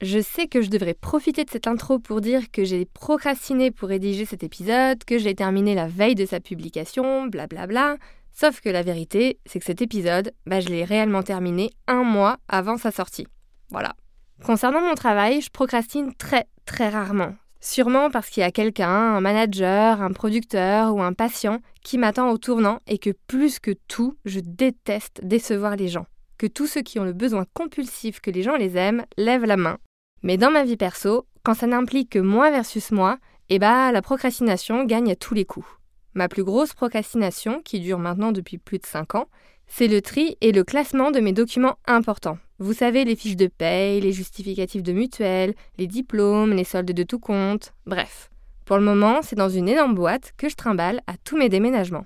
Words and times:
je 0.00 0.20
sais 0.20 0.46
que 0.46 0.62
je 0.62 0.70
devrais 0.70 0.94
profiter 0.94 1.44
de 1.44 1.50
cette 1.50 1.66
intro 1.66 1.98
pour 1.98 2.20
dire 2.20 2.50
que 2.52 2.64
j'ai 2.64 2.84
procrastiné 2.84 3.70
pour 3.70 3.88
rédiger 3.88 4.24
cet 4.24 4.44
épisode, 4.44 5.02
que 5.04 5.18
je 5.18 5.24
l'ai 5.24 5.34
terminé 5.34 5.74
la 5.74 5.88
veille 5.88 6.14
de 6.14 6.26
sa 6.26 6.38
publication, 6.38 7.26
blablabla. 7.26 7.66
Bla 7.66 7.96
bla. 7.96 8.04
Sauf 8.32 8.60
que 8.60 8.68
la 8.68 8.82
vérité, 8.82 9.40
c'est 9.46 9.58
que 9.58 9.64
cet 9.64 9.82
épisode, 9.82 10.32
bah, 10.46 10.60
je 10.60 10.68
l'ai 10.68 10.84
réellement 10.84 11.24
terminé 11.24 11.70
un 11.88 12.04
mois 12.04 12.36
avant 12.48 12.76
sa 12.76 12.92
sortie. 12.92 13.26
Voilà. 13.70 13.96
Concernant 14.44 14.80
mon 14.80 14.94
travail, 14.94 15.40
je 15.40 15.50
procrastine 15.50 16.14
très 16.14 16.46
très 16.64 16.88
rarement. 16.88 17.34
Sûrement 17.60 18.08
parce 18.08 18.30
qu'il 18.30 18.42
y 18.42 18.44
a 18.44 18.52
quelqu'un, 18.52 18.88
un 18.88 19.20
manager, 19.20 20.00
un 20.00 20.12
producteur 20.12 20.94
ou 20.94 21.02
un 21.02 21.12
patient 21.12 21.58
qui 21.82 21.98
m'attend 21.98 22.30
au 22.30 22.38
tournant 22.38 22.78
et 22.86 22.98
que 22.98 23.10
plus 23.26 23.58
que 23.58 23.72
tout, 23.88 24.16
je 24.24 24.38
déteste 24.38 25.20
décevoir 25.24 25.74
les 25.74 25.88
gens. 25.88 26.06
Que 26.36 26.46
tous 26.46 26.68
ceux 26.68 26.82
qui 26.82 27.00
ont 27.00 27.04
le 27.04 27.12
besoin 27.12 27.44
compulsif 27.52 28.20
que 28.20 28.30
les 28.30 28.44
gens 28.44 28.54
les 28.54 28.76
aiment 28.76 29.04
lèvent 29.16 29.46
la 29.46 29.56
main 29.56 29.78
mais 30.22 30.36
dans 30.36 30.50
ma 30.50 30.64
vie 30.64 30.76
perso, 30.76 31.26
quand 31.42 31.54
ça 31.54 31.66
n'implique 31.66 32.10
que 32.10 32.18
moi 32.18 32.50
versus 32.50 32.90
moi, 32.90 33.18
eh 33.48 33.58
bah 33.58 33.92
la 33.92 34.02
procrastination 34.02 34.84
gagne 34.84 35.12
à 35.12 35.16
tous 35.16 35.34
les 35.34 35.44
coups. 35.44 35.66
Ma 36.14 36.28
plus 36.28 36.44
grosse 36.44 36.74
procrastination, 36.74 37.62
qui 37.64 37.80
dure 37.80 37.98
maintenant 37.98 38.32
depuis 38.32 38.58
plus 38.58 38.78
de 38.78 38.86
5 38.86 39.14
ans, 39.14 39.28
c'est 39.66 39.88
le 39.88 40.02
tri 40.02 40.36
et 40.40 40.52
le 40.52 40.64
classement 40.64 41.10
de 41.10 41.20
mes 41.20 41.32
documents 41.32 41.76
importants. 41.86 42.38
Vous 42.58 42.72
savez, 42.72 43.04
les 43.04 43.14
fiches 43.14 43.36
de 43.36 43.46
paye, 43.46 44.00
les 44.00 44.12
justificatifs 44.12 44.82
de 44.82 44.92
mutuelle, 44.92 45.54
les 45.76 45.86
diplômes, 45.86 46.54
les 46.54 46.64
soldes 46.64 46.90
de 46.90 47.02
tout 47.02 47.20
compte, 47.20 47.72
bref. 47.86 48.30
Pour 48.64 48.78
le 48.78 48.84
moment, 48.84 49.20
c'est 49.22 49.36
dans 49.36 49.48
une 49.48 49.68
énorme 49.68 49.94
boîte 49.94 50.32
que 50.36 50.48
je 50.48 50.56
trimballe 50.56 51.00
à 51.06 51.14
tous 51.22 51.36
mes 51.36 51.48
déménagements. 51.48 52.04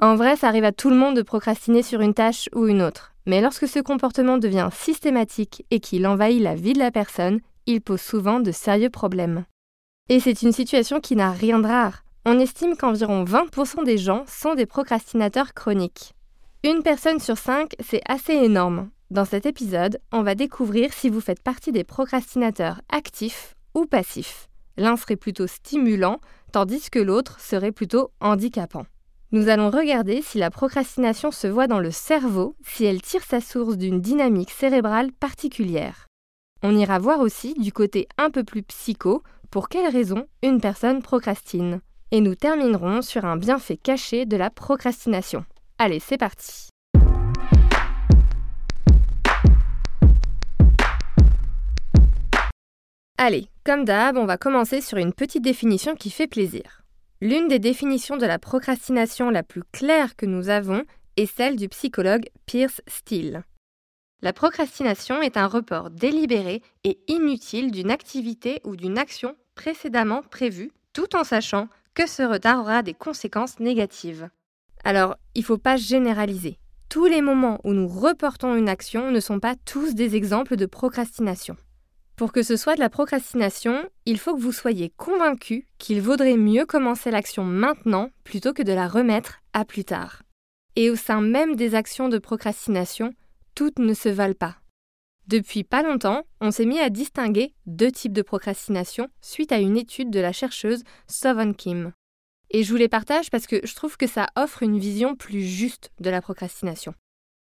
En 0.00 0.14
vrai, 0.14 0.36
ça 0.36 0.48
arrive 0.48 0.64
à 0.64 0.72
tout 0.72 0.90
le 0.90 0.96
monde 0.96 1.16
de 1.16 1.22
procrastiner 1.22 1.82
sur 1.82 2.00
une 2.00 2.14
tâche 2.14 2.48
ou 2.54 2.68
une 2.68 2.82
autre. 2.82 3.14
Mais 3.26 3.40
lorsque 3.40 3.66
ce 3.66 3.80
comportement 3.80 4.38
devient 4.38 4.68
systématique 4.72 5.66
et 5.70 5.80
qu'il 5.80 6.06
envahit 6.06 6.40
la 6.40 6.54
vie 6.54 6.72
de 6.72 6.78
la 6.78 6.90
personne, 6.90 7.40
il 7.68 7.82
pose 7.82 8.00
souvent 8.00 8.40
de 8.40 8.50
sérieux 8.50 8.88
problèmes. 8.88 9.44
Et 10.08 10.20
c'est 10.20 10.40
une 10.42 10.52
situation 10.52 11.00
qui 11.00 11.14
n'a 11.16 11.30
rien 11.30 11.58
de 11.58 11.66
rare. 11.66 12.02
On 12.24 12.38
estime 12.38 12.76
qu'environ 12.76 13.24
20% 13.24 13.84
des 13.84 13.98
gens 13.98 14.24
sont 14.26 14.54
des 14.54 14.64
procrastinateurs 14.64 15.52
chroniques. 15.52 16.14
Une 16.64 16.82
personne 16.82 17.20
sur 17.20 17.36
cinq, 17.36 17.74
c'est 17.78 18.00
assez 18.08 18.32
énorme. 18.32 18.88
Dans 19.10 19.26
cet 19.26 19.44
épisode, 19.44 20.00
on 20.12 20.22
va 20.22 20.34
découvrir 20.34 20.94
si 20.94 21.10
vous 21.10 21.20
faites 21.20 21.42
partie 21.42 21.70
des 21.70 21.84
procrastinateurs 21.84 22.80
actifs 22.88 23.54
ou 23.74 23.84
passifs. 23.84 24.48
L'un 24.78 24.96
serait 24.96 25.16
plutôt 25.16 25.46
stimulant, 25.46 26.20
tandis 26.52 26.88
que 26.88 26.98
l'autre 26.98 27.38
serait 27.38 27.72
plutôt 27.72 28.10
handicapant. 28.20 28.86
Nous 29.30 29.48
allons 29.48 29.70
regarder 29.70 30.22
si 30.22 30.38
la 30.38 30.50
procrastination 30.50 31.30
se 31.30 31.46
voit 31.46 31.66
dans 31.66 31.80
le 31.80 31.90
cerveau, 31.90 32.56
si 32.66 32.86
elle 32.86 33.02
tire 33.02 33.24
sa 33.24 33.42
source 33.42 33.76
d'une 33.76 34.00
dynamique 34.00 34.50
cérébrale 34.50 35.12
particulière. 35.12 36.07
On 36.62 36.76
ira 36.76 36.98
voir 36.98 37.20
aussi 37.20 37.54
du 37.54 37.72
côté 37.72 38.08
un 38.18 38.30
peu 38.30 38.42
plus 38.42 38.64
psycho 38.64 39.22
pour 39.50 39.68
quelles 39.68 39.92
raisons 39.92 40.26
une 40.42 40.60
personne 40.60 41.02
procrastine. 41.02 41.80
Et 42.10 42.20
nous 42.20 42.34
terminerons 42.34 43.00
sur 43.00 43.24
un 43.24 43.36
bienfait 43.36 43.76
caché 43.76 44.26
de 44.26 44.36
la 44.36 44.50
procrastination. 44.50 45.44
Allez, 45.78 46.00
c'est 46.00 46.18
parti. 46.18 46.68
Allez, 53.18 53.48
comme 53.64 53.84
d'hab, 53.84 54.16
on 54.16 54.26
va 54.26 54.36
commencer 54.36 54.80
sur 54.80 54.98
une 54.98 55.12
petite 55.12 55.44
définition 55.44 55.94
qui 55.94 56.10
fait 56.10 56.26
plaisir. 56.26 56.82
L'une 57.20 57.48
des 57.48 57.58
définitions 57.58 58.16
de 58.16 58.26
la 58.26 58.38
procrastination 58.38 59.30
la 59.30 59.42
plus 59.42 59.62
claire 59.72 60.16
que 60.16 60.26
nous 60.26 60.48
avons 60.48 60.82
est 61.16 61.26
celle 61.26 61.56
du 61.56 61.68
psychologue 61.68 62.28
Pierce 62.46 62.80
Steele. 62.86 63.44
La 64.20 64.32
procrastination 64.32 65.22
est 65.22 65.36
un 65.36 65.46
report 65.46 65.90
délibéré 65.90 66.62
et 66.82 66.98
inutile 67.06 67.70
d'une 67.70 67.92
activité 67.92 68.60
ou 68.64 68.74
d'une 68.74 68.98
action 68.98 69.36
précédemment 69.54 70.22
prévue, 70.22 70.72
tout 70.92 71.14
en 71.14 71.22
sachant 71.22 71.68
que 71.94 72.08
ce 72.08 72.22
retard 72.22 72.60
aura 72.60 72.82
des 72.82 72.94
conséquences 72.94 73.60
négatives. 73.60 74.28
Alors, 74.82 75.16
il 75.36 75.40
ne 75.40 75.44
faut 75.44 75.58
pas 75.58 75.76
généraliser. 75.76 76.58
Tous 76.88 77.06
les 77.06 77.20
moments 77.20 77.60
où 77.62 77.72
nous 77.72 77.86
reportons 77.86 78.56
une 78.56 78.68
action 78.68 79.10
ne 79.12 79.20
sont 79.20 79.38
pas 79.38 79.54
tous 79.54 79.94
des 79.94 80.16
exemples 80.16 80.56
de 80.56 80.66
procrastination. 80.66 81.56
Pour 82.16 82.32
que 82.32 82.42
ce 82.42 82.56
soit 82.56 82.74
de 82.74 82.80
la 82.80 82.90
procrastination, 82.90 83.88
il 84.04 84.18
faut 84.18 84.34
que 84.34 84.40
vous 84.40 84.50
soyez 84.50 84.90
convaincu 84.96 85.66
qu'il 85.78 86.00
vaudrait 86.00 86.36
mieux 86.36 86.66
commencer 86.66 87.12
l'action 87.12 87.44
maintenant 87.44 88.10
plutôt 88.24 88.52
que 88.52 88.62
de 88.64 88.72
la 88.72 88.88
remettre 88.88 89.38
à 89.52 89.64
plus 89.64 89.84
tard. 89.84 90.22
Et 90.74 90.90
au 90.90 90.96
sein 90.96 91.20
même 91.20 91.54
des 91.54 91.76
actions 91.76 92.08
de 92.08 92.18
procrastination, 92.18 93.12
toutes 93.58 93.80
ne 93.80 93.92
se 93.92 94.08
valent 94.08 94.36
pas. 94.38 94.54
Depuis 95.26 95.64
pas 95.64 95.82
longtemps, 95.82 96.22
on 96.40 96.52
s'est 96.52 96.64
mis 96.64 96.78
à 96.78 96.90
distinguer 96.90 97.54
deux 97.66 97.90
types 97.90 98.12
de 98.12 98.22
procrastination 98.22 99.08
suite 99.20 99.50
à 99.50 99.58
une 99.58 99.76
étude 99.76 100.10
de 100.10 100.20
la 100.20 100.30
chercheuse 100.30 100.84
Sovon 101.08 101.52
Kim. 101.54 101.90
Et 102.50 102.62
je 102.62 102.70
vous 102.70 102.76
les 102.76 102.86
partage 102.88 103.32
parce 103.32 103.48
que 103.48 103.58
je 103.66 103.74
trouve 103.74 103.96
que 103.96 104.06
ça 104.06 104.28
offre 104.36 104.62
une 104.62 104.78
vision 104.78 105.16
plus 105.16 105.42
juste 105.42 105.90
de 105.98 106.08
la 106.08 106.22
procrastination. 106.22 106.94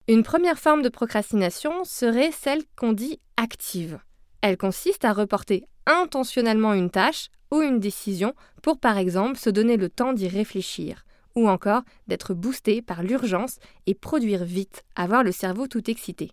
Une 0.07 0.23
première 0.23 0.57
forme 0.57 0.83
de 0.83 0.87
procrastination 0.87 1.83
serait 1.83 2.31
celle 2.31 2.63
qu'on 2.77 2.93
dit 2.93 3.19
active. 3.35 3.99
Elle 4.39 4.55
consiste 4.55 5.03
à 5.03 5.11
reporter 5.11 5.65
intentionnellement 5.85 6.73
une 6.73 6.91
tâche 6.91 7.27
ou 7.51 7.61
une 7.61 7.81
décision 7.81 8.33
pour 8.63 8.79
par 8.79 8.97
exemple 8.97 9.37
se 9.37 9.49
donner 9.49 9.75
le 9.75 9.89
temps 9.89 10.13
d'y 10.13 10.29
réfléchir, 10.29 11.03
ou 11.35 11.49
encore 11.49 11.83
d'être 12.07 12.33
boosté 12.33 12.81
par 12.81 13.03
l'urgence 13.03 13.57
et 13.85 13.93
produire 13.93 14.45
vite, 14.45 14.83
avoir 14.95 15.23
le 15.23 15.31
cerveau 15.31 15.67
tout 15.67 15.89
excité. 15.89 16.31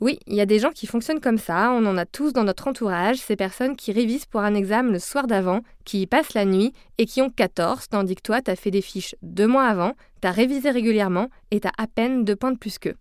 Oui, 0.00 0.18
il 0.26 0.34
y 0.34 0.40
a 0.40 0.46
des 0.46 0.58
gens 0.58 0.70
qui 0.70 0.86
fonctionnent 0.86 1.20
comme 1.20 1.36
ça, 1.36 1.70
on 1.72 1.84
en 1.84 1.98
a 1.98 2.06
tous 2.06 2.32
dans 2.32 2.44
notre 2.44 2.68
entourage, 2.68 3.18
ces 3.18 3.36
personnes 3.36 3.76
qui 3.76 3.92
révisent 3.92 4.24
pour 4.24 4.40
un 4.40 4.54
examen 4.54 4.90
le 4.90 4.98
soir 4.98 5.26
d'avant, 5.26 5.60
qui 5.84 6.00
y 6.00 6.06
passent 6.06 6.32
la 6.32 6.46
nuit 6.46 6.72
et 6.96 7.04
qui 7.04 7.20
ont 7.20 7.28
14, 7.28 7.88
tandis 7.88 8.14
que 8.14 8.22
toi, 8.22 8.40
t'as 8.40 8.56
fait 8.56 8.70
des 8.70 8.80
fiches 8.80 9.14
deux 9.20 9.46
mois 9.46 9.66
avant, 9.66 9.92
t'as 10.22 10.30
révisé 10.30 10.70
régulièrement 10.70 11.28
et 11.50 11.60
t'as 11.60 11.72
à 11.76 11.86
peine 11.86 12.24
deux 12.24 12.34
points 12.34 12.52
de 12.52 12.58
plus 12.58 12.78
qu'eux. 12.78 12.96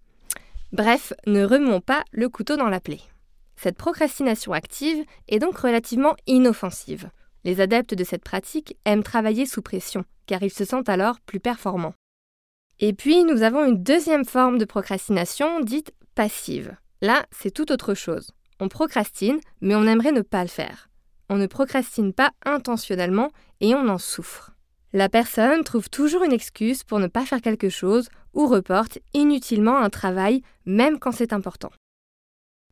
Bref, 0.74 1.14
ne 1.26 1.46
remuons 1.46 1.80
pas 1.80 2.04
le 2.12 2.28
couteau 2.28 2.58
dans 2.58 2.68
la 2.68 2.82
plaie. 2.82 3.02
Cette 3.56 3.78
procrastination 3.78 4.52
active 4.52 5.06
est 5.30 5.40
donc 5.40 5.58
relativement 5.58 6.16
inoffensive. 6.28 7.10
Les 7.46 7.62
adeptes 7.62 7.94
de 7.94 8.04
cette 8.04 8.24
pratique 8.26 8.76
aiment 8.84 9.04
travailler 9.04 9.46
sous 9.46 9.62
pression, 9.62 10.04
car 10.30 10.44
ils 10.44 10.54
se 10.54 10.64
sentent 10.64 10.90
alors 10.90 11.20
plus 11.22 11.40
performants. 11.40 11.96
Et 12.80 12.94
puis, 12.94 13.24
nous 13.24 13.42
avons 13.42 13.66
une 13.66 13.82
deuxième 13.82 14.26
forme 14.26 14.60
de 14.60 14.66
procrastination 14.66 15.60
dite 15.60 15.92
passive. 16.14 16.78
Là, 17.02 17.26
c'est 17.32 17.50
tout 17.50 17.72
autre 17.72 17.96
chose. 17.96 18.32
On 18.60 18.68
procrastine, 18.68 19.40
mais 19.60 19.74
on 19.74 19.88
aimerait 19.88 20.12
ne 20.12 20.22
pas 20.22 20.44
le 20.44 20.50
faire. 20.50 20.88
On 21.30 21.36
ne 21.36 21.48
procrastine 21.48 22.14
pas 22.14 22.30
intentionnellement 22.46 23.32
et 23.60 23.74
on 23.74 23.88
en 23.90 23.98
souffre. 23.98 24.52
La 24.94 25.10
personne 25.10 25.64
trouve 25.64 25.90
toujours 25.90 26.24
une 26.24 26.32
excuse 26.32 26.84
pour 26.84 27.00
ne 27.00 27.08
pas 27.08 27.26
faire 27.26 27.42
quelque 27.42 27.70
chose 27.70 28.10
ou 28.36 28.46
reporte 28.46 29.00
inutilement 29.16 29.80
un 29.80 29.90
travail, 29.90 30.44
même 30.68 31.00
quand 31.00 31.12
c'est 31.12 31.34
important. 31.34 31.72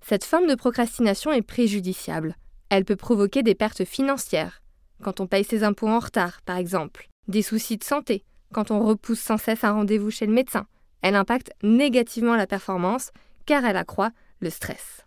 Cette 0.06 0.26
forme 0.26 0.46
de 0.46 0.56
procrastination 0.56 1.32
est 1.32 1.42
préjudiciable. 1.42 2.36
Elle 2.70 2.86
peut 2.86 2.96
provoquer 2.96 3.42
des 3.42 3.56
pertes 3.56 3.84
financières, 3.84 4.62
quand 5.02 5.20
on 5.20 5.28
paye 5.28 5.44
ses 5.44 5.64
impôts 5.64 5.88
en 5.88 6.00
retard, 6.00 6.42
par 6.44 6.58
exemple, 6.58 7.08
des 7.28 7.42
soucis 7.42 7.78
de 7.78 7.84
santé, 7.84 8.24
quand 8.54 8.72
on 8.72 8.80
repousse 8.80 9.20
sans 9.20 9.38
cesse 9.38 9.64
un 9.64 9.74
rendez-vous 9.74 10.12
chez 10.12 10.26
le 10.26 10.34
médecin. 10.34 10.66
Elle 11.02 11.16
impacte 11.16 11.52
négativement 11.64 12.36
la 12.36 12.48
performance 12.48 13.12
car 13.46 13.66
elle 13.66 13.78
accroît 13.78 14.12
le 14.40 14.50
stress. 14.50 15.06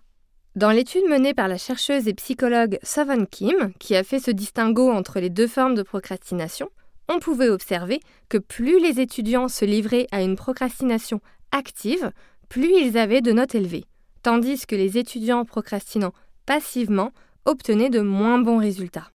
Dans 0.56 0.70
l'étude 0.70 1.08
menée 1.08 1.34
par 1.34 1.46
la 1.46 1.58
chercheuse 1.58 2.08
et 2.08 2.14
psychologue 2.14 2.78
Sovon 2.82 3.25
Kim, 3.25 3.72
qui 3.78 3.94
a 3.94 4.02
fait 4.02 4.19
ce 4.19 4.31
distinguo 4.31 4.90
entre 4.90 5.20
les 5.20 5.31
deux 5.31 5.46
formes 5.46 5.76
de 5.76 5.82
procrastination, 5.82 6.69
on 7.08 7.20
pouvait 7.20 7.49
observer 7.49 8.00
que 8.28 8.38
plus 8.38 8.81
les 8.81 9.00
étudiants 9.00 9.49
se 9.49 9.64
livraient 9.64 10.06
à 10.11 10.23
une 10.23 10.37
procrastination 10.37 11.20
active, 11.52 12.11
plus 12.49 12.73
ils 12.73 12.99
avaient 12.99 13.20
de 13.20 13.32
notes 13.32 13.55
élevées, 13.55 13.84
tandis 14.23 14.66
que 14.66 14.76
les 14.76 14.99
étudiants 14.99 15.44
procrastinant 15.44 16.12
passivement 16.46 17.12
obtenaient 17.44 17.90
de 17.90 18.00
moins 18.00 18.38
bons 18.38 18.58
résultats. 18.58 19.11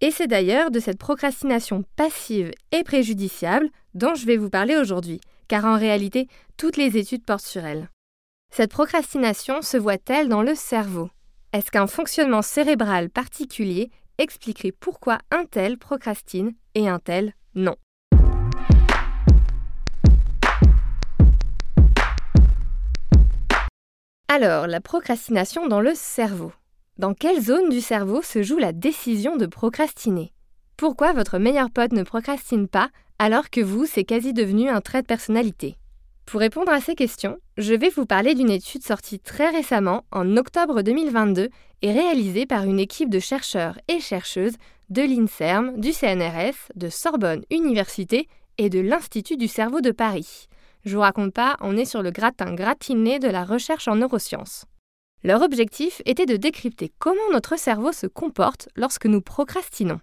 Et 0.00 0.12
c'est 0.12 0.28
d'ailleurs 0.28 0.70
de 0.70 0.78
cette 0.78 0.98
procrastination 0.98 1.82
passive 1.96 2.52
et 2.70 2.84
préjudiciable 2.84 3.68
dont 3.94 4.14
je 4.14 4.26
vais 4.26 4.36
vous 4.36 4.48
parler 4.48 4.76
aujourd'hui, 4.76 5.20
car 5.48 5.64
en 5.64 5.76
réalité, 5.76 6.28
toutes 6.56 6.76
les 6.76 6.96
études 6.96 7.24
portent 7.24 7.44
sur 7.44 7.64
elle. 7.64 7.88
Cette 8.52 8.70
procrastination 8.70 9.60
se 9.60 9.76
voit-elle 9.76 10.28
dans 10.28 10.42
le 10.42 10.54
cerveau? 10.54 11.10
Est-ce 11.52 11.72
qu'un 11.72 11.88
fonctionnement 11.88 12.42
cérébral 12.42 13.10
particulier 13.10 13.90
expliquerait 14.18 14.70
pourquoi 14.70 15.18
un 15.32 15.44
tel 15.44 15.78
procrastine 15.78 16.52
et 16.76 16.88
un 16.88 17.00
tel 17.00 17.34
non? 17.56 17.74
Alors, 24.28 24.68
la 24.68 24.80
procrastination 24.80 25.66
dans 25.66 25.80
le 25.80 25.94
cerveau. 25.96 26.52
Dans 26.98 27.14
quelle 27.14 27.40
zone 27.40 27.68
du 27.68 27.80
cerveau 27.80 28.22
se 28.22 28.42
joue 28.42 28.58
la 28.58 28.72
décision 28.72 29.36
de 29.36 29.46
procrastiner? 29.46 30.32
Pourquoi 30.76 31.12
votre 31.12 31.38
meilleur 31.38 31.70
pote 31.70 31.92
ne 31.92 32.02
procrastine 32.02 32.66
pas 32.66 32.88
alors 33.20 33.50
que 33.50 33.60
vous, 33.60 33.86
c'est 33.86 34.02
quasi 34.02 34.32
devenu 34.32 34.68
un 34.68 34.80
trait 34.80 35.02
de 35.02 35.06
personnalité? 35.06 35.76
Pour 36.26 36.40
répondre 36.40 36.72
à 36.72 36.80
ces 36.80 36.96
questions, 36.96 37.38
je 37.56 37.72
vais 37.72 37.90
vous 37.90 38.04
parler 38.04 38.34
d'une 38.34 38.50
étude 38.50 38.82
sortie 38.82 39.20
très 39.20 39.48
récemment, 39.50 40.06
en 40.10 40.36
octobre 40.36 40.82
2022, 40.82 41.50
et 41.82 41.92
réalisée 41.92 42.46
par 42.46 42.64
une 42.64 42.80
équipe 42.80 43.10
de 43.10 43.20
chercheurs 43.20 43.78
et 43.86 44.00
chercheuses 44.00 44.56
de 44.90 45.02
l'INSERM, 45.02 45.80
du 45.80 45.92
CNRS, 45.92 46.72
de 46.74 46.88
Sorbonne 46.88 47.44
Université 47.52 48.26
et 48.58 48.70
de 48.70 48.80
l'Institut 48.80 49.36
du 49.36 49.46
cerveau 49.46 49.80
de 49.80 49.92
Paris. 49.92 50.48
Je 50.84 50.96
vous 50.96 51.02
raconte 51.02 51.32
pas, 51.32 51.56
on 51.60 51.76
est 51.76 51.84
sur 51.84 52.02
le 52.02 52.10
gratin 52.10 52.54
gratiné 52.54 53.20
de 53.20 53.28
la 53.28 53.44
recherche 53.44 53.86
en 53.86 53.94
neurosciences. 53.94 54.64
Leur 55.24 55.42
objectif 55.42 56.00
était 56.04 56.26
de 56.26 56.36
décrypter 56.36 56.92
comment 56.98 57.32
notre 57.32 57.58
cerveau 57.58 57.92
se 57.92 58.06
comporte 58.06 58.68
lorsque 58.76 59.06
nous 59.06 59.20
procrastinons. 59.20 60.00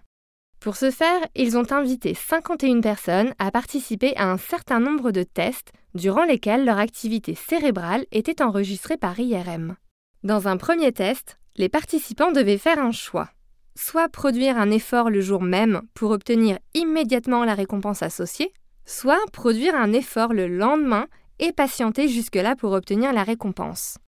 Pour 0.60 0.76
ce 0.76 0.90
faire, 0.90 1.20
ils 1.34 1.56
ont 1.56 1.70
invité 1.72 2.12
51 2.14 2.80
personnes 2.80 3.34
à 3.38 3.50
participer 3.50 4.16
à 4.16 4.30
un 4.30 4.36
certain 4.36 4.80
nombre 4.80 5.12
de 5.12 5.22
tests 5.22 5.72
durant 5.94 6.24
lesquels 6.24 6.64
leur 6.64 6.78
activité 6.78 7.34
cérébrale 7.34 8.04
était 8.12 8.42
enregistrée 8.42 8.96
par 8.96 9.18
IRM. 9.18 9.76
Dans 10.22 10.48
un 10.48 10.56
premier 10.56 10.92
test, 10.92 11.38
les 11.56 11.68
participants 11.68 12.32
devaient 12.32 12.58
faire 12.58 12.78
un 12.78 12.92
choix. 12.92 13.30
Soit 13.74 14.08
produire 14.08 14.58
un 14.58 14.70
effort 14.70 15.08
le 15.08 15.20
jour 15.20 15.42
même 15.42 15.82
pour 15.94 16.10
obtenir 16.10 16.58
immédiatement 16.74 17.44
la 17.44 17.54
récompense 17.54 18.02
associée, 18.02 18.52
soit 18.84 19.20
produire 19.32 19.74
un 19.74 19.92
effort 19.92 20.32
le 20.32 20.46
lendemain 20.46 21.06
et 21.38 21.52
patienter 21.52 22.08
jusque-là 22.08 22.56
pour 22.56 22.72
obtenir 22.72 23.12
la 23.12 23.22
récompense. 23.22 23.98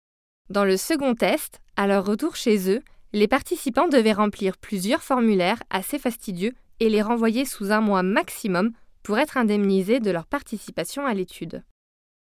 Dans 0.50 0.64
le 0.64 0.78
second 0.78 1.14
test, 1.14 1.60
à 1.76 1.86
leur 1.86 2.06
retour 2.06 2.34
chez 2.34 2.70
eux, 2.70 2.80
les 3.12 3.28
participants 3.28 3.88
devaient 3.88 4.12
remplir 4.12 4.56
plusieurs 4.56 5.02
formulaires 5.02 5.62
assez 5.68 5.98
fastidieux 5.98 6.54
et 6.80 6.88
les 6.88 7.02
renvoyer 7.02 7.44
sous 7.44 7.70
un 7.70 7.82
mois 7.82 8.02
maximum 8.02 8.72
pour 9.02 9.18
être 9.18 9.36
indemnisés 9.36 10.00
de 10.00 10.10
leur 10.10 10.26
participation 10.26 11.04
à 11.04 11.12
l'étude. 11.12 11.64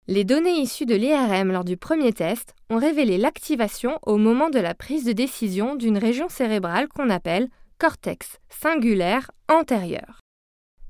Les 0.07 0.25
données 0.25 0.59
issues 0.59 0.87
de 0.87 0.95
l'IRM 0.95 1.53
lors 1.53 1.65
du 1.65 1.77
premier 1.77 2.13
test 2.13 2.55
ont 2.71 2.77
révélé 2.77 3.19
l'activation 3.19 3.99
au 4.03 4.17
moment 4.17 4.49
de 4.49 4.59
la 4.59 4.75
prise 4.75 5.05
de 5.05 5.13
décision 5.13 5.77
d'une 5.77 5.99
région 5.99 6.29
cérébrale 6.29 6.89
qu'on 6.89 7.11
appelle 7.11 7.49
cortex 7.79 8.39
singulaire 8.49 9.31
antérieur. 9.49 10.21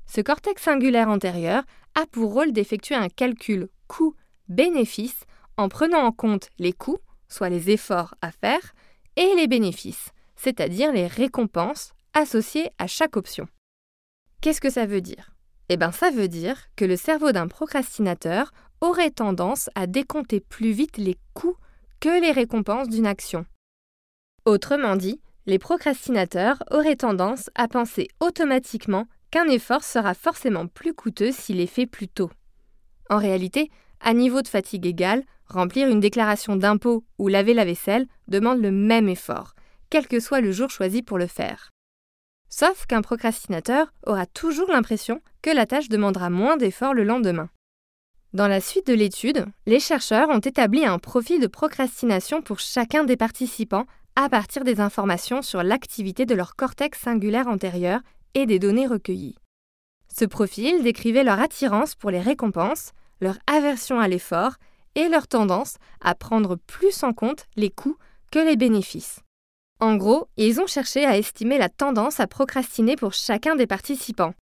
Ce 0.05 0.21
cortex 0.21 0.61
singulaire 0.61 1.09
antérieur 1.09 1.63
a 1.95 2.05
pour 2.05 2.33
rôle 2.33 2.51
d'effectuer 2.53 2.95
un 2.95 3.09
calcul 3.09 3.67
coût-bénéfice 3.87 5.25
en 5.57 5.69
prenant 5.69 6.03
en 6.03 6.11
compte 6.11 6.49
les 6.59 6.73
coûts, 6.73 6.99
soit 7.27 7.49
les 7.49 7.71
efforts 7.71 8.15
à 8.21 8.31
faire, 8.31 8.73
et 9.15 9.33
les 9.35 9.47
bénéfices, 9.47 10.11
c'est-à-dire 10.35 10.91
les 10.91 11.07
récompenses 11.07 11.93
associées 12.13 12.69
à 12.77 12.87
chaque 12.87 13.17
option. 13.17 13.47
Qu'est-ce 14.41 14.61
que 14.61 14.69
ça 14.69 14.85
veut 14.85 15.01
dire? 15.01 15.31
Eh 15.69 15.77
bien 15.77 15.91
ça 15.91 16.11
veut 16.11 16.27
dire 16.27 16.67
que 16.75 16.85
le 16.85 16.95
cerveau 16.95 17.31
d'un 17.31 17.47
procrastinateur 17.47 18.51
aurait 18.81 19.11
tendance 19.11 19.69
à 19.75 19.87
décompter 19.87 20.39
plus 20.39 20.71
vite 20.71 20.97
les 20.97 21.17
coûts 21.33 21.57
que 21.99 22.21
les 22.21 22.31
récompenses 22.31 22.89
d'une 22.89 23.07
action. 23.07 23.45
Autrement 24.45 24.95
dit, 24.95 25.19
les 25.47 25.57
procrastinateurs 25.57 26.61
auraient 26.71 26.95
tendance 26.95 27.49
à 27.55 27.67
penser 27.67 28.07
automatiquement 28.19 29.07
qu'un 29.31 29.47
effort 29.47 29.83
sera 29.83 30.13
forcément 30.13 30.67
plus 30.67 30.93
coûteux 30.93 31.31
s'il 31.31 31.59
est 31.59 31.67
fait 31.67 31.87
plus 31.87 32.07
tôt. 32.07 32.29
En 33.09 33.17
réalité, 33.17 33.71
à 33.99 34.13
niveau 34.13 34.41
de 34.41 34.47
fatigue 34.47 34.85
égal, 34.85 35.23
remplir 35.47 35.87
une 35.87 35.99
déclaration 35.99 36.55
d'impôt 36.55 37.03
ou 37.17 37.27
laver 37.27 37.53
la 37.53 37.65
vaisselle 37.65 38.07
demande 38.27 38.61
le 38.61 38.71
même 38.71 39.09
effort, 39.09 39.55
quel 39.89 40.07
que 40.07 40.19
soit 40.19 40.41
le 40.41 40.51
jour 40.51 40.69
choisi 40.69 41.01
pour 41.01 41.17
le 41.17 41.27
faire. 41.27 41.71
Sauf 42.49 42.85
qu'un 42.85 43.01
procrastinateur 43.01 43.91
aura 44.05 44.25
toujours 44.25 44.69
l'impression 44.69 45.21
que 45.41 45.49
la 45.49 45.65
tâche 45.65 45.89
demandera 45.89 46.29
moins 46.29 46.57
d'efforts 46.57 46.93
le 46.93 47.03
lendemain. 47.03 47.49
Dans 48.33 48.47
la 48.47 48.61
suite 48.61 48.87
de 48.87 48.93
l'étude, 48.93 49.45
les 49.65 49.79
chercheurs 49.79 50.29
ont 50.29 50.39
établi 50.39 50.85
un 50.85 50.99
profil 50.99 51.39
de 51.39 51.47
procrastination 51.47 52.41
pour 52.41 52.59
chacun 52.59 53.03
des 53.03 53.17
participants 53.17 53.85
à 54.15 54.29
partir 54.29 54.63
des 54.63 54.79
informations 54.79 55.41
sur 55.41 55.63
l'activité 55.63 56.25
de 56.25 56.35
leur 56.35 56.55
cortex 56.55 56.99
singulaire 56.99 57.47
antérieur 57.47 58.01
et 58.33 58.45
des 58.45 58.59
données 58.59 58.87
recueillies. 58.87 59.37
Ce 60.13 60.25
profil 60.25 60.83
décrivait 60.83 61.23
leur 61.23 61.39
attirance 61.41 61.95
pour 61.95 62.11
les 62.11 62.21
récompenses, 62.21 62.91
leur 63.21 63.37
aversion 63.47 63.99
à 63.99 64.07
l'effort 64.07 64.55
et 64.95 65.07
leur 65.09 65.27
tendance 65.27 65.75
à 66.01 66.15
prendre 66.15 66.55
plus 66.55 67.03
en 67.03 67.13
compte 67.13 67.45
les 67.55 67.69
coûts 67.69 67.97
que 68.31 68.39
les 68.39 68.55
bénéfices. 68.55 69.19
En 69.79 69.95
gros, 69.95 70.27
ils 70.37 70.61
ont 70.61 70.67
cherché 70.67 71.05
à 71.05 71.17
estimer 71.17 71.57
la 71.57 71.69
tendance 71.69 72.19
à 72.19 72.27
procrastiner 72.27 72.95
pour 72.95 73.13
chacun 73.13 73.55
des 73.55 73.67
participants. 73.67 74.33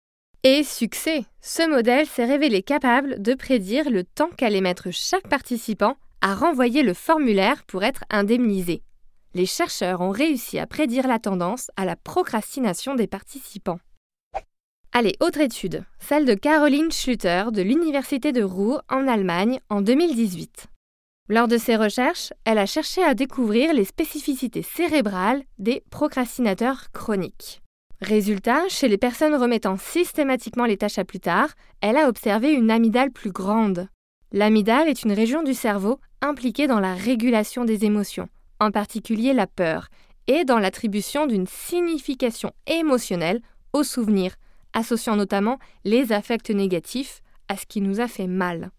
Et 0.44 0.64
succès 0.64 1.26
Ce 1.42 1.68
modèle 1.68 2.06
s'est 2.06 2.26
révélé 2.26 2.62
capable 2.62 3.22
de 3.22 3.34
prédire 3.34 3.90
le 3.90 4.04
temps 4.04 4.30
qu'allait 4.38 4.62
mettre 4.62 4.92
chaque 4.92 5.28
participant 5.28 5.96
à 6.22 6.36
renvoyer 6.36 6.84
le 6.84 6.94
formulaire 6.94 7.64
pour 7.64 7.84
être 7.84 8.04
indemnisé. 8.10 8.84
Les 9.34 9.46
chercheurs 9.46 10.02
ont 10.02 10.12
réussi 10.12 10.60
à 10.60 10.68
prédire 10.68 11.08
la 11.08 11.18
tendance 11.18 11.72
à 11.76 11.86
la 11.86 11.96
procrastination 11.96 12.94
des 12.94 13.08
participants. 13.08 13.80
Allez, 14.96 15.16
autre 15.22 15.42
étude, 15.42 15.86
celle 15.98 16.24
de 16.24 16.36
Caroline 16.36 16.92
Schlüter 16.92 17.52
de 17.52 17.64
l'Université 17.64 18.32
de 18.32 18.44
Ruhr 18.44 18.84
en 18.92 19.08
Allemagne 19.08 19.60
en 19.72 19.82
2018. 19.82 20.68
Lors 21.30 21.48
de 21.48 21.58
ses 21.58 21.76
recherches, 21.76 22.32
elle 22.46 22.60
a 22.60 22.68
cherché 22.68 23.04
à 23.04 23.16
découvrir 23.16 23.74
les 23.74 23.86
spécificités 23.86 24.62
cérébrales 24.62 25.42
des 25.58 25.82
procrastinateurs 25.90 26.92
chroniques. 26.92 27.64
Résultat, 28.02 28.70
chez 28.70 28.88
les 28.88 29.00
personnes 29.00 29.34
remettant 29.34 29.78
systématiquement 29.78 30.66
les 30.66 30.78
tâches 30.78 31.00
à 31.00 31.06
plus 31.06 31.20
tard, 31.20 31.50
elle 31.82 31.98
a 31.98 32.08
observé 32.08 32.52
une 32.52 32.70
amygdale 32.70 33.10
plus 33.10 33.32
grande. 33.32 33.88
L'amygdale 34.32 34.90
est 34.90 35.02
une 35.02 35.14
région 35.14 35.42
du 35.42 35.56
cerveau 35.56 36.00
impliquée 36.22 36.68
dans 36.68 36.80
la 36.80 36.94
régulation 36.94 37.66
des 37.66 37.84
émotions, 37.84 38.30
en 38.60 38.70
particulier 38.70 39.34
la 39.34 39.48
peur, 39.48 39.88
et 40.28 40.46
dans 40.46 40.60
l'attribution 40.60 41.26
d'une 41.26 41.48
signification 41.48 42.52
émotionnelle 42.68 43.42
aux 43.74 43.84
souvenirs, 43.84 44.36
associant 44.74 45.16
notamment 45.16 45.60
les 45.84 46.12
affects 46.12 46.50
négatifs 46.50 47.22
à 47.48 47.58
ce 47.58 47.66
qui 47.66 47.82
nous 47.82 48.00
a 48.00 48.08
fait 48.08 48.28
mal. 48.28 48.72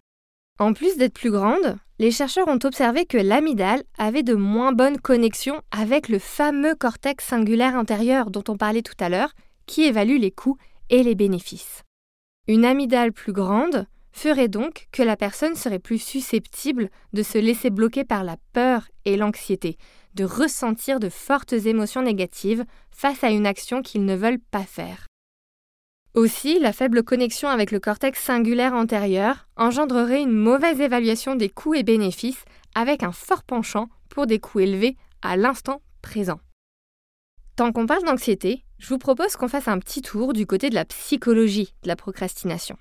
En 0.59 0.73
plus 0.73 0.97
d'être 0.97 1.13
plus 1.13 1.31
grande, 1.31 1.77
les 1.99 2.11
chercheurs 2.11 2.47
ont 2.47 2.59
observé 2.63 3.05
que 3.05 3.17
l'amygdale 3.17 3.83
avait 3.97 4.23
de 4.23 4.35
moins 4.35 4.71
bonnes 4.71 4.99
connexions 4.99 5.61
avec 5.71 6.07
le 6.07 6.19
fameux 6.19 6.75
cortex 6.75 7.25
singulaire 7.25 7.75
intérieur 7.75 8.31
dont 8.31 8.43
on 8.47 8.57
parlait 8.57 8.81
tout 8.81 8.95
à 8.99 9.09
l'heure, 9.09 9.33
qui 9.65 9.83
évalue 9.83 10.17
les 10.17 10.31
coûts 10.31 10.57
et 10.89 11.03
les 11.03 11.15
bénéfices. 11.15 11.83
Une 12.47 12.63
amygdale 12.63 13.11
plus 13.11 13.33
grande 13.33 13.87
ferait 14.11 14.47
donc 14.47 14.87
que 14.93 15.03
la 15.03 15.17
personne 15.17 15.55
serait 15.55 15.79
plus 15.79 16.01
susceptible 16.01 16.89
de 17.11 17.21
se 17.21 17.37
laisser 17.37 17.69
bloquer 17.69 18.05
par 18.05 18.23
la 18.23 18.37
peur 18.53 18.87
et 19.03 19.17
l'anxiété, 19.17 19.77
de 20.13 20.23
ressentir 20.23 21.01
de 21.01 21.09
fortes 21.09 21.53
émotions 21.53 22.01
négatives 22.01 22.63
face 22.91 23.23
à 23.25 23.29
une 23.29 23.45
action 23.45 23.81
qu'ils 23.81 24.05
ne 24.05 24.15
veulent 24.15 24.39
pas 24.51 24.63
faire. 24.63 25.05
Aussi, 26.15 26.59
la 26.59 26.71
faible 26.71 27.03
connexion 27.03 27.49
avec 27.49 27.71
le 27.71 27.81
cortex 27.81 28.23
singulaire 28.23 28.73
antérieur 28.73 29.49
engendrerait 29.57 30.21
une 30.21 30.31
mauvaise 30.31 30.79
évaluation 30.79 31.35
des 31.35 31.49
coûts 31.49 31.73
et 31.73 31.83
bénéfices 31.83 32.45
avec 32.73 33.03
un 33.03 33.11
fort 33.11 33.43
penchant 33.43 33.89
pour 34.07 34.25
des 34.25 34.39
coûts 34.39 34.61
élevés 34.61 34.95
à 35.21 35.35
l'instant 35.35 35.81
présent. 36.01 36.39
Tant 37.57 37.73
qu'on 37.73 37.85
parle 37.85 38.05
d'anxiété, 38.05 38.63
je 38.77 38.87
vous 38.87 38.97
propose 38.97 39.35
qu'on 39.35 39.49
fasse 39.49 39.67
un 39.67 39.77
petit 39.77 40.01
tour 40.01 40.31
du 40.31 40.45
côté 40.45 40.69
de 40.69 40.75
la 40.75 40.85
psychologie 40.85 41.73
de 41.83 41.89
la 41.89 41.97
procrastination. 41.97 42.77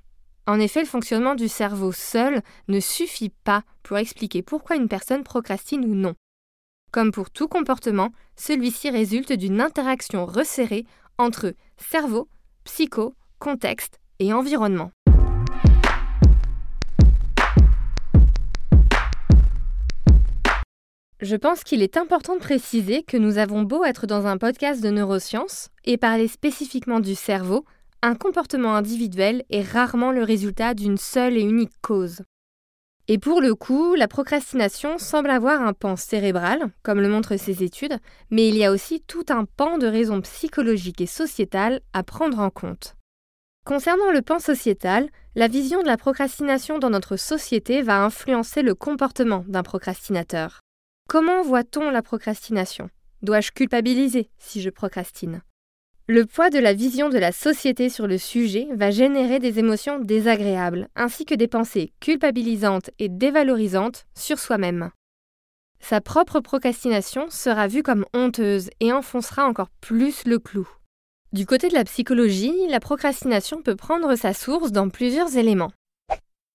En 0.47 0.61
effet, 0.61 0.81
le 0.81 0.87
fonctionnement 0.87 1.35
du 1.35 1.49
cerveau 1.49 1.91
seul 1.91 2.41
ne 2.69 2.79
suffit 2.79 3.31
pas 3.31 3.65
pour 3.83 3.99
expliquer 3.99 4.43
pourquoi 4.43 4.77
une 4.77 4.89
personne 4.89 5.25
procrastine 5.25 5.85
ou 5.85 5.97
non. 5.97 6.15
Comme 6.93 7.11
pour 7.11 7.31
tout 7.31 7.49
comportement, 7.49 8.11
celui-ci 8.37 8.91
résulte 8.91 9.33
d'une 9.33 9.61
interaction 9.61 10.25
resserrée 10.25 10.87
entre 11.19 11.55
cerveau, 11.79 12.29
psycho, 12.63 13.15
contexte 13.39 14.01
et 14.19 14.33
environnement. 14.33 14.91
Je 21.21 21.37
pense 21.37 21.65
qu'il 21.65 21.83
est 21.83 21.97
important 21.97 22.35
de 22.35 22.41
préciser 22.41 23.03
que 23.03 23.17
nous 23.17 23.39
avons 23.39 23.63
beau 23.63 23.83
être 23.85 24.07
dans 24.07 24.27
un 24.27 24.37
podcast 24.37 24.83
de 24.83 24.91
neurosciences 24.91 25.71
et 25.85 25.97
parler 25.97 26.29
spécifiquement 26.29 27.01
du 27.01 27.15
cerveau, 27.15 27.65
un 28.03 28.15
comportement 28.15 28.77
individuel 28.77 29.45
est 29.49 29.63
rarement 29.63 30.13
le 30.13 30.23
résultat 30.23 30.75
d'une 30.75 30.99
seule 30.99 31.39
et 31.39 31.43
unique 31.43 31.73
cause. 31.81 32.21
Et 33.09 33.19
pour 33.19 33.41
le 33.41 33.55
coup, 33.55 33.95
la 33.95 34.09
procrastination 34.09 34.99
semble 34.99 35.31
avoir 35.31 35.63
un 35.63 35.73
pan 35.73 35.97
cérébral, 35.97 36.71
comme 36.83 37.01
le 37.01 37.09
montrent 37.09 37.39
ces 37.39 37.63
études, 37.63 37.99
mais 38.31 38.49
il 38.49 38.57
y 38.57 38.65
a 38.65 38.73
aussi 38.73 39.03
tout 39.07 39.25
un 39.31 39.47
pan 39.47 39.79
de 39.79 39.87
raisons 39.87 40.21
psychologiques 40.21 41.01
et 41.01 41.07
sociétales 41.07 41.81
à 41.95 42.03
prendre 42.03 42.39
en 42.39 42.51
compte. 42.51 42.97
Concernant 43.65 44.11
le 44.11 44.21
pan 44.21 44.41
sociétal, 44.41 45.09
la 45.35 45.49
vision 45.49 45.81
de 45.81 45.87
la 45.87 45.97
procrastination 45.97 46.79
dans 46.79 46.91
notre 46.91 47.17
société 47.17 47.81
va 47.81 48.05
influencer 48.05 48.61
le 48.61 48.75
comportement 48.75 49.43
d'un 49.49 49.63
procrastinateur. 49.63 50.61
comment 51.09 51.43
voit-on 51.43 51.89
la 51.91 52.03
procrastination? 52.03 52.91
Dois-je 53.23 53.53
culpabiliser 53.53 54.29
si 54.37 54.61
je 54.61 54.69
procrastine? 54.69 55.41
Le 56.09 56.27
poids 56.27 56.51
de 56.51 56.59
la 56.59 56.75
vision 56.75 57.09
de 57.09 57.17
la 57.17 57.33
société 57.33 57.89
sur 57.89 58.07
le 58.07 58.19
sujet 58.19 58.69
va 58.75 58.91
générer 58.91 59.39
des 59.39 59.59
émotions 59.59 59.99
désagréables, 59.99 60.89
ainsi 60.95 61.25
que 61.25 61.35
des 61.35 61.49
pensées 61.49 61.95
culpabilisantes 62.01 62.91
et 62.99 63.09
dévalorisantes 63.09 64.05
sur 64.15 64.39
soi-même. 64.39 64.91
Sa 65.81 66.03
propre 66.03 66.41
procrastination 66.41 67.31
sera 67.31 67.67
vue 67.67 67.83
comme 67.83 68.05
honteuse 68.13 68.69
et 68.81 68.93
enfoncera 68.93 69.47
encore 69.47 69.71
plus 69.81 70.27
le 70.27 70.39
clou. 70.39 70.69
Du 71.35 71.47
côté 71.47 71.69
de 71.69 71.75
la 71.75 71.83
psychologie, 71.83 72.55
la 72.69 72.79
procrastination 72.79 73.61
peut 73.61 73.75
prendre 73.75 74.15
sa 74.15 74.33
source 74.33 74.71
dans 74.71 74.89
plusieurs 74.89 75.37
éléments. 75.37 75.73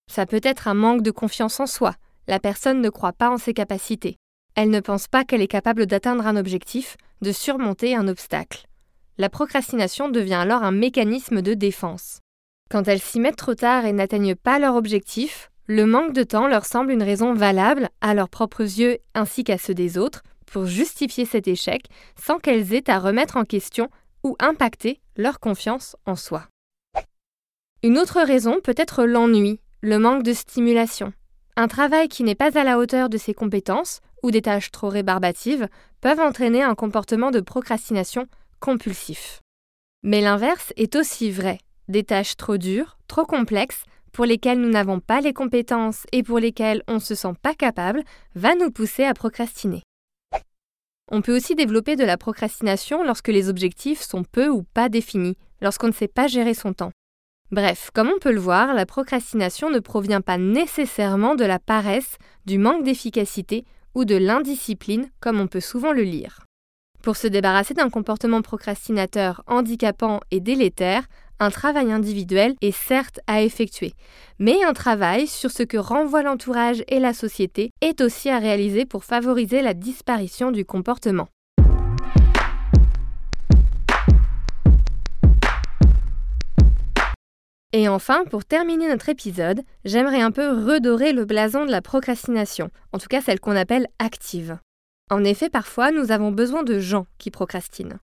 Ça 0.10 0.26
peut 0.26 0.40
être 0.42 0.70
un 0.70 0.74
manque 0.74 1.02
de 1.02 1.12
confiance 1.12 1.60
en 1.60 1.66
soi, 1.66 1.96
la 2.30 2.40
personne 2.40 2.80
ne 2.80 2.90
croit 2.90 3.12
pas 3.12 3.30
en 3.30 3.38
ses 3.38 3.54
capacités. 3.54 4.16
Elle 4.56 4.70
ne 4.70 4.80
pense 4.80 5.10
pas 5.10 5.26
qu'elle 5.26 5.42
est 5.42 5.50
capable 5.50 5.86
d'atteindre 5.86 6.26
un 6.26 6.38
objectif, 6.38 6.96
de 7.22 7.34
surmonter 7.34 7.94
un 7.94 8.08
obstacle. 8.08 8.68
La 9.18 9.28
procrastination 9.28 10.08
devient 10.08 10.36
alors 10.36 10.64
un 10.64 10.72
mécanisme 10.72 11.42
de 11.42 11.56
défense. 11.56 12.22
Quand 12.72 12.88
elles 12.88 13.02
s'y 13.02 13.20
mettent 13.20 13.36
trop 13.36 13.56
tard 13.56 13.84
et 13.84 13.92
n'atteignent 13.92 14.36
pas 14.36 14.60
leur 14.60 14.76
objectif, 14.76 15.52
le 15.66 15.86
manque 15.86 16.14
de 16.14 16.24
temps 16.24 16.48
leur 16.48 16.64
semble 16.64 16.94
une 16.94 17.04
raison 17.04 17.34
valable, 17.34 17.90
à 18.00 18.14
leurs 18.14 18.30
propres 18.30 18.62
yeux 18.62 19.00
ainsi 19.14 19.44
qu'à 19.44 19.58
ceux 19.58 19.74
des 19.74 19.98
autres, 19.98 20.24
pour 20.46 20.68
justifier 20.68 21.26
cet 21.26 21.50
échec 21.50 21.84
sans 22.16 22.40
qu'elles 22.40 22.74
aient 22.74 22.90
à 22.90 22.98
remettre 22.98 23.36
en 23.36 23.44
question 23.44 23.90
ou 24.24 24.36
impacter 24.40 25.02
leur 25.16 25.40
confiance 25.40 25.96
en 26.06 26.16
soi. 26.16 26.48
Une 27.84 27.98
autre 27.98 28.22
raison 28.22 28.60
peut 28.62 28.76
être 28.76 29.06
l'ennui, 29.06 29.60
le 29.82 30.00
manque 30.00 30.24
de 30.24 30.34
stimulation. 30.34 31.14
Un 31.56 31.68
travail 31.68 32.08
qui 32.08 32.24
n'est 32.24 32.36
pas 32.36 32.58
à 32.58 32.64
la 32.64 32.78
hauteur 32.78 33.10
de 33.10 33.18
ses 33.18 33.34
compétences 33.34 34.02
ou 34.24 34.32
des 34.32 34.42
tâches 34.42 34.72
trop 34.72 34.90
rébarbatives 34.90 35.68
peuvent 36.02 36.20
entraîner 36.20 36.62
un 36.62 36.76
comportement 36.76 37.32
de 37.32 37.40
procrastination 37.40 38.28
compulsif. 38.60 39.42
Mais 40.04 40.22
l'inverse 40.22 40.74
est 40.78 40.96
aussi 40.96 41.32
vrai. 41.32 41.60
Des 41.88 42.04
tâches 42.04 42.38
trop 42.38 42.58
dures, 42.58 42.98
trop 43.08 43.26
complexes, 43.26 43.84
pour 44.12 44.26
lesquelles 44.26 44.60
nous 44.60 44.70
n'avons 44.70 45.00
pas 45.00 45.22
les 45.22 45.34
compétences 45.34 46.06
et 46.12 46.24
pour 46.24 46.40
lesquelles 46.40 46.84
on 46.88 46.96
ne 46.96 47.00
se 47.00 47.16
sent 47.16 47.34
pas 47.42 47.54
capable, 47.54 48.04
va 48.36 48.56
nous 48.56 48.72
pousser 48.72 49.04
à 49.04 49.14
procrastiner. 49.14 49.84
On 51.12 51.22
peut 51.22 51.36
aussi 51.36 51.56
développer 51.56 51.96
de 51.96 52.04
la 52.04 52.18
procrastination 52.18 53.04
lorsque 53.04 53.30
les 53.30 53.50
objectifs 53.50 54.02
sont 54.02 54.24
peu 54.24 54.48
ou 54.48 54.64
pas 54.64 54.90
définis, 54.90 55.38
lorsqu'on 55.62 55.88
ne 55.88 55.94
sait 55.94 56.08
pas 56.08 56.28
gérer 56.28 56.54
son 56.54 56.74
temps. 56.74 56.92
Bref, 57.52 57.90
comme 57.96 58.12
on 58.16 58.20
peut 58.20 58.32
le 58.32 58.40
voir, 58.40 58.76
la 58.76 58.86
procrastination 58.86 59.72
ne 59.72 59.80
provient 59.80 60.22
pas 60.22 60.38
nécessairement 60.38 61.34
de 61.34 61.46
la 61.46 61.58
paresse, 61.58 62.18
du 62.46 62.60
manque 62.60 62.84
d'efficacité 62.84 63.66
ou 63.96 64.06
de 64.06 64.16
l'indiscipline, 64.16 65.10
comme 65.20 65.40
on 65.40 65.48
peut 65.48 65.60
souvent 65.60 65.92
le 65.92 66.04
lire. 66.04 66.46
Pour 67.02 67.18
se 67.18 67.28
débarrasser 67.28 67.74
d'un 67.74 67.90
comportement 67.90 68.44
procrastinateur 68.44 69.44
handicapant 69.48 70.20
et 70.30 70.42
délétère, 70.42 71.08
un 71.40 71.50
travail 71.50 71.92
individuel 71.92 72.56
est 72.62 72.76
certes 72.76 73.20
à 73.28 73.42
effectuer, 73.42 73.94
mais 74.40 74.64
un 74.64 74.74
travail 74.74 75.28
sur 75.28 75.52
ce 75.52 75.64
que 75.64 75.78
renvoie 75.78 76.22
l'entourage 76.22 76.84
et 76.88 77.00
la 77.00 77.14
société 77.14 77.72
est 77.82 78.02
aussi 78.02 78.30
à 78.30 78.40
réaliser 78.40 78.86
pour 78.86 79.06
favoriser 79.06 79.62
la 79.62 79.74
disparition 79.74 80.52
du 80.52 80.66
comportement. 80.66 81.28
Et 87.72 87.88
enfin, 87.88 88.24
pour 88.26 88.46
terminer 88.46 88.88
notre 88.90 89.10
épisode, 89.10 89.62
j'aimerais 89.86 90.22
un 90.22 90.32
peu 90.32 90.50
redorer 90.50 91.14
le 91.14 91.24
blason 91.24 91.66
de 91.66 91.72
la 91.72 91.84
procrastination, 91.84 92.70
en 92.94 92.98
tout 92.98 93.08
cas 93.08 93.22
celle 93.22 93.40
qu'on 93.40 93.56
appelle 93.56 93.88
active. 94.00 94.58
En 95.12 95.24
effet, 95.24 95.50
parfois, 95.50 95.92
nous 95.92 96.12
avons 96.12 96.32
besoin 96.32 96.64
de 96.64 96.80
gens 96.80 97.06
qui 97.20 97.32
procrastinent. 97.32 98.00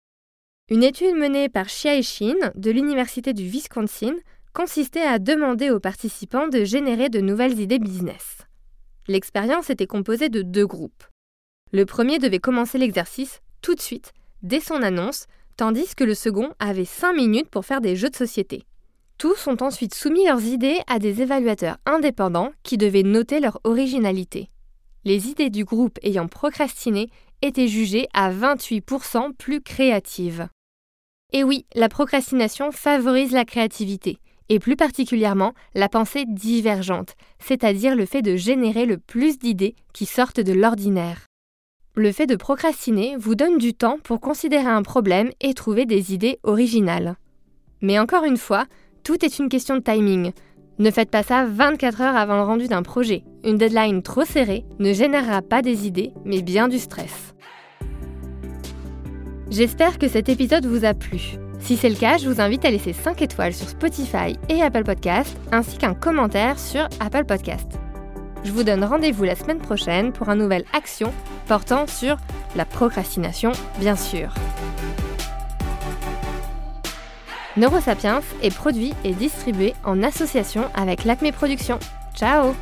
Une 0.68 0.82
étude 0.82 1.14
menée 1.14 1.48
par 1.48 1.66
Xia 1.66 2.02
Shin 2.02 2.34
de 2.56 2.72
l'Université 2.72 3.32
du 3.32 3.44
Wisconsin 3.44 4.16
consistait 4.52 5.06
à 5.06 5.20
demander 5.20 5.70
aux 5.70 5.78
participants 5.78 6.48
de 6.48 6.64
générer 6.64 7.08
de 7.08 7.20
nouvelles 7.20 7.60
idées 7.60 7.78
business. 7.78 8.38
L'expérience 9.06 9.70
était 9.70 9.86
composée 9.86 10.28
de 10.28 10.42
deux 10.42 10.66
groupes. 10.66 11.04
Le 11.70 11.86
premier 11.86 12.18
devait 12.18 12.40
commencer 12.40 12.78
l'exercice 12.78 13.42
tout 13.62 13.76
de 13.76 13.80
suite, 13.80 14.12
dès 14.42 14.58
son 14.58 14.82
annonce, 14.82 15.26
tandis 15.56 15.94
que 15.94 16.02
le 16.02 16.14
second 16.14 16.50
avait 16.58 16.84
5 16.84 17.12
minutes 17.12 17.48
pour 17.48 17.64
faire 17.64 17.80
des 17.80 17.94
jeux 17.94 18.10
de 18.10 18.16
société. 18.16 18.64
Tous 19.18 19.46
ont 19.46 19.58
ensuite 19.60 19.94
soumis 19.94 20.26
leurs 20.26 20.42
idées 20.42 20.80
à 20.88 20.98
des 20.98 21.22
évaluateurs 21.22 21.76
indépendants 21.86 22.50
qui 22.64 22.76
devaient 22.76 23.04
noter 23.04 23.38
leur 23.38 23.60
originalité. 23.62 24.50
Les 25.04 25.28
idées 25.28 25.50
du 25.50 25.64
groupe 25.64 26.00
ayant 26.02 26.26
procrastiné 26.26 27.08
étaient 27.40 27.68
jugées 27.68 28.08
à 28.14 28.32
28% 28.32 29.32
plus 29.34 29.60
créatives. 29.60 30.48
Et 31.36 31.44
oui, 31.44 31.66
la 31.74 31.90
procrastination 31.90 32.72
favorise 32.72 33.32
la 33.32 33.44
créativité, 33.44 34.16
et 34.48 34.58
plus 34.58 34.74
particulièrement 34.74 35.52
la 35.74 35.90
pensée 35.90 36.24
divergente, 36.26 37.12
c'est-à-dire 37.38 37.94
le 37.94 38.06
fait 38.06 38.22
de 38.22 38.36
générer 38.36 38.86
le 38.86 38.96
plus 38.96 39.38
d'idées 39.38 39.74
qui 39.92 40.06
sortent 40.06 40.40
de 40.40 40.54
l'ordinaire. 40.54 41.26
Le 41.94 42.10
fait 42.10 42.24
de 42.24 42.36
procrastiner 42.36 43.16
vous 43.18 43.34
donne 43.34 43.58
du 43.58 43.74
temps 43.74 43.98
pour 44.02 44.18
considérer 44.18 44.68
un 44.68 44.80
problème 44.80 45.28
et 45.42 45.52
trouver 45.52 45.84
des 45.84 46.14
idées 46.14 46.38
originales. 46.42 47.16
Mais 47.82 47.98
encore 47.98 48.24
une 48.24 48.38
fois, 48.38 48.64
tout 49.04 49.22
est 49.22 49.38
une 49.38 49.50
question 49.50 49.76
de 49.76 49.82
timing. 49.82 50.32
Ne 50.78 50.90
faites 50.90 51.10
pas 51.10 51.22
ça 51.22 51.44
24 51.44 52.00
heures 52.00 52.16
avant 52.16 52.36
le 52.36 52.44
rendu 52.44 52.66
d'un 52.66 52.82
projet. 52.82 53.24
Une 53.44 53.58
deadline 53.58 54.02
trop 54.02 54.24
serrée 54.24 54.64
ne 54.78 54.94
générera 54.94 55.42
pas 55.42 55.60
des 55.60 55.86
idées, 55.86 56.14
mais 56.24 56.40
bien 56.40 56.66
du 56.66 56.78
stress. 56.78 57.34
J'espère 59.50 59.98
que 59.98 60.08
cet 60.08 60.28
épisode 60.28 60.66
vous 60.66 60.84
a 60.84 60.92
plu. 60.92 61.20
Si 61.60 61.76
c'est 61.76 61.88
le 61.88 61.94
cas, 61.94 62.18
je 62.18 62.28
vous 62.28 62.40
invite 62.40 62.64
à 62.64 62.70
laisser 62.70 62.92
5 62.92 63.22
étoiles 63.22 63.54
sur 63.54 63.68
Spotify 63.68 64.36
et 64.48 64.60
Apple 64.60 64.82
Podcast, 64.82 65.36
ainsi 65.52 65.78
qu'un 65.78 65.94
commentaire 65.94 66.58
sur 66.58 66.88
Apple 67.00 67.24
Podcast. 67.24 67.66
Je 68.44 68.50
vous 68.50 68.64
donne 68.64 68.84
rendez-vous 68.84 69.24
la 69.24 69.36
semaine 69.36 69.58
prochaine 69.58 70.12
pour 70.12 70.28
un 70.28 70.36
nouvel 70.36 70.64
action 70.72 71.12
portant 71.46 71.86
sur 71.86 72.16
la 72.56 72.64
procrastination, 72.64 73.52
bien 73.78 73.96
sûr. 73.96 74.34
Neurosapiens 77.56 78.20
est 78.42 78.54
produit 78.54 78.94
et 79.04 79.12
distribué 79.12 79.74
en 79.84 80.02
association 80.02 80.64
avec 80.74 81.04
l'Acme 81.04 81.30
Productions. 81.32 81.78
Ciao 82.14 82.54